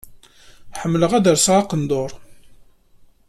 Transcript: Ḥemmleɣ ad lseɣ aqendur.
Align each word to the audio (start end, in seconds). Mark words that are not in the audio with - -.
Ḥemmleɣ 0.79 1.11
ad 1.13 1.29
lseɣ 1.35 1.55
aqendur. 1.61 2.11